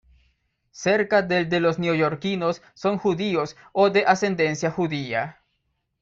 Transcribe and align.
Cerca 0.71 1.21
del 1.21 1.47
de 1.47 1.59
los 1.59 1.77
neoyorquinos 1.77 2.63
son 2.73 2.97
judíos 2.97 3.55
o 3.71 3.91
de 3.91 4.03
ascendencia 4.07 4.71
judía. 4.71 5.43